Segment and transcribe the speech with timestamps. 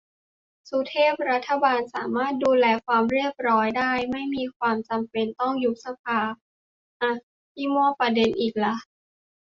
[0.69, 6.19] สุเทพ :"รัฐบาลสามารถดูแลความเรียบร้อยได้ ไม่มีความจำเป็นต้องยุบสภา"
[7.01, 7.11] อ่ะ
[7.53, 8.75] พี่มั่วประเด็นอีกละ